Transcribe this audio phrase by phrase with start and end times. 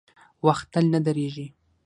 [0.47, 1.47] •وخت تل نه درېږي.